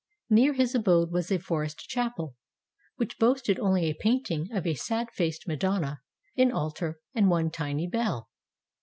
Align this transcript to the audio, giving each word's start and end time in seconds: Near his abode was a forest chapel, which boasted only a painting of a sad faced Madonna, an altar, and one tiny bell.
Near 0.31 0.53
his 0.53 0.73
abode 0.73 1.11
was 1.11 1.31
a 1.31 1.37
forest 1.37 1.87
chapel, 1.87 2.35
which 2.95 3.19
boasted 3.19 3.59
only 3.59 3.85
a 3.87 3.93
painting 3.93 4.51
of 4.51 4.65
a 4.65 4.73
sad 4.73 5.11
faced 5.11 5.47
Madonna, 5.47 6.01
an 6.35 6.51
altar, 6.51 6.99
and 7.13 7.29
one 7.29 7.51
tiny 7.51 7.85
bell. 7.85 8.31